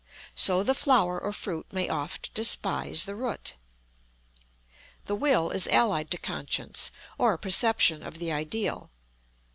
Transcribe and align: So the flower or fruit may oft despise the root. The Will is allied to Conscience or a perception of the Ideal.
So 0.33 0.63
the 0.63 0.73
flower 0.73 1.19
or 1.21 1.31
fruit 1.31 1.67
may 1.71 1.87
oft 1.87 2.33
despise 2.33 3.05
the 3.05 3.13
root. 3.13 3.53
The 5.05 5.13
Will 5.13 5.51
is 5.51 5.67
allied 5.67 6.09
to 6.09 6.17
Conscience 6.17 6.89
or 7.19 7.33
a 7.33 7.37
perception 7.37 8.01
of 8.01 8.17
the 8.17 8.31
Ideal. 8.31 8.89